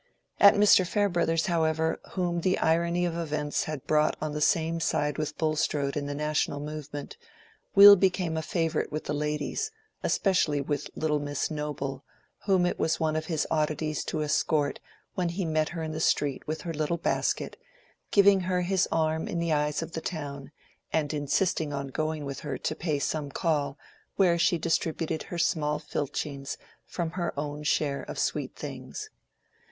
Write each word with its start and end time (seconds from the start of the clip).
At 0.39 0.55
Mr. 0.55 0.83
Farebrother's, 0.83 1.45
however, 1.45 1.99
whom 2.13 2.41
the 2.41 2.57
irony 2.57 3.05
of 3.05 3.15
events 3.15 3.65
had 3.65 3.85
brought 3.85 4.15
on 4.19 4.31
the 4.33 4.41
same 4.41 4.79
side 4.79 5.19
with 5.19 5.37
Bulstrode 5.37 5.95
in 5.95 6.07
the 6.07 6.15
national 6.15 6.59
movement, 6.59 7.17
Will 7.75 7.95
became 7.95 8.35
a 8.35 8.41
favorite 8.41 8.91
with 8.91 9.03
the 9.03 9.13
ladies; 9.13 9.69
especially 10.01 10.59
with 10.59 10.89
little 10.95 11.19
Miss 11.19 11.51
Noble, 11.51 12.03
whom 12.47 12.65
it 12.65 12.79
was 12.79 12.99
one 12.99 13.15
of 13.15 13.27
his 13.27 13.45
oddities 13.51 14.03
to 14.05 14.23
escort 14.23 14.79
when 15.13 15.29
he 15.29 15.45
met 15.45 15.69
her 15.69 15.83
in 15.83 15.91
the 15.91 15.99
street 15.99 16.47
with 16.47 16.61
her 16.61 16.73
little 16.73 16.97
basket, 16.97 17.55
giving 18.09 18.39
her 18.39 18.61
his 18.61 18.87
arm 18.91 19.27
in 19.27 19.37
the 19.37 19.53
eyes 19.53 19.83
of 19.83 19.91
the 19.91 20.01
town, 20.01 20.51
and 20.91 21.13
insisting 21.13 21.71
on 21.73 21.89
going 21.89 22.25
with 22.25 22.39
her 22.39 22.57
to 22.57 22.73
pay 22.75 22.97
some 22.97 23.29
call 23.29 23.77
where 24.15 24.39
she 24.39 24.57
distributed 24.57 25.21
her 25.29 25.37
small 25.37 25.77
filchings 25.77 26.57
from 26.87 27.11
her 27.11 27.39
own 27.39 27.61
share 27.61 28.01
of 28.01 28.17
sweet 28.17 28.55
things. 28.55 29.11